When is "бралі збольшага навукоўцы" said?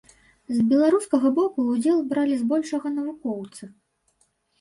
2.13-3.63